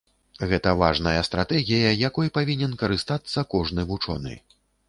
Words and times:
Гэта 0.51 0.71
важная 0.83 1.19
стратэгія, 1.27 1.91
якой 2.09 2.33
павінен 2.39 2.75
карыстацца 2.85 3.47
кожны 3.55 3.81
вучоны. 3.93 4.39